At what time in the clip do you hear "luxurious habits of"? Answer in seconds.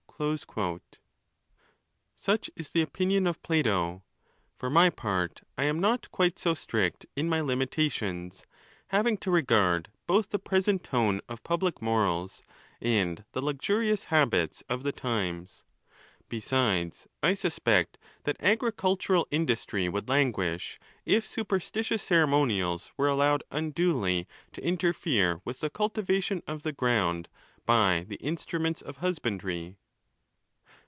13.41-14.83